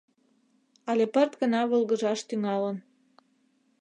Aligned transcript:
Але 0.89 1.05
пырт 1.13 1.33
гына 1.41 1.61
волгыжаш 1.69 2.19
тӱҥалын. 2.27 2.77